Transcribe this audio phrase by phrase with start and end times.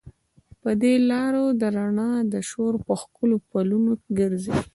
[0.61, 4.55] پر دې لارو د رڼا د شور، په ښکلو پلونو ګرزي